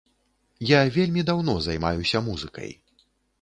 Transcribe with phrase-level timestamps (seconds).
[0.69, 2.75] Я вельмі даўно займаюся музыкай.